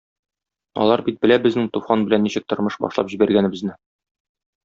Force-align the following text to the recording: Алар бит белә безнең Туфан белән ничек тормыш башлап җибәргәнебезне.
Алар 0.83 1.03
бит 1.09 1.19
белә 1.25 1.37
безнең 1.43 1.67
Туфан 1.75 2.07
белән 2.07 2.25
ничек 2.29 2.47
тормыш 2.53 2.79
башлап 2.87 3.13
җибәргәнебезне. 3.13 3.77